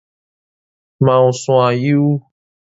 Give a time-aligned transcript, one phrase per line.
[0.97, 2.23] 貓徙岫